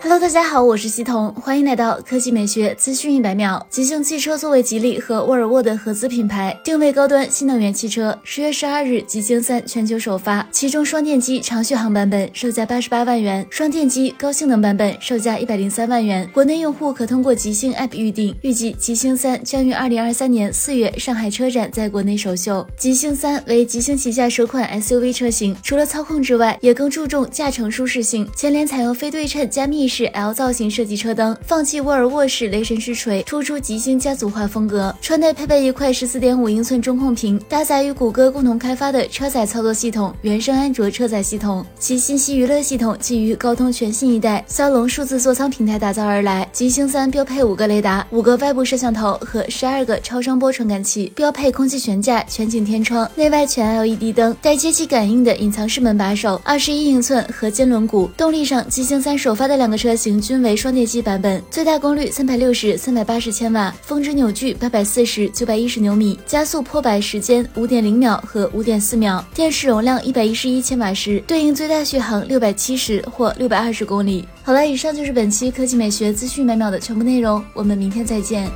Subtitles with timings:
[0.00, 3.66] Hello，大家好，我是西彤，欢迎来到科技美学资讯一百秒。
[3.68, 8.16] 吉星汽车作为吉利和沃尔沃的合资品牌，定位高端新能源汽车。
[8.22, 16.30] 十月十二日，吉星三全球首发，其中双电机长续航版本售价八十八万元，双电机高性能版本售价一百零三万元。
[16.32, 18.32] 国内用户可通过吉星 App 预定。
[18.42, 22.64] 预计吉星三将于二零二三年四月上海车展在国内首秀。
[22.76, 28.28] 吉星三为吉星旗下首款 SUV 车型，除了操控之外，也更注重驾乘舒适性。
[28.36, 29.87] 前脸采用非对称加密。
[29.88, 34.94] 是 L 造型设计车灯，放弃沃尔沃式雷神之锤，突出极星家族化风格。
[35.00, 41.64] 车内配备一块十四点五英寸中控屏，搭载与谷歌共同开发的车载操作系统，原生安卓车载系统。
[41.78, 46.46] 其信息娱乐系统基于高通全新一代骁龙数字座舱平台打造而来。
[46.52, 58.10] 吉星三标配五个雷达、五个外部摄像头和十二个超声波传感器，标配空气悬架、全景天窗、内外全 LED 灯，带街机感应的隐藏式门把手，二十一英寸合金轮毂。
[58.18, 59.77] 动力上，吉星三首发的两个。
[59.78, 74.26] 车型均为双电机版本，最大功率三百六十、三百八十千瓦，峰值扭矩八百四十、九百一十牛米，加速破百时间五点零秒和五点四秒，电池容量一百一十一千瓦时，对应最大续航六百七十或六百二十公里。
[74.42, 78.50] 好了，以上就是本期科技美学资讯每秒的全部内容，我们明天再见。